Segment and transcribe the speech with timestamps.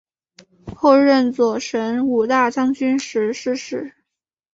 [0.75, 3.93] 后任左神武大将军时逝世。